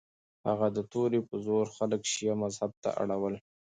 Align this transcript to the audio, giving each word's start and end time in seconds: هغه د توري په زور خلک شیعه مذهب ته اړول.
هغه 0.47 0.67
د 0.75 0.77
توري 0.91 1.19
په 1.29 1.35
زور 1.45 1.65
خلک 1.77 2.01
شیعه 2.11 2.35
مذهب 2.43 2.71
ته 2.83 2.89
اړول. 3.01 3.35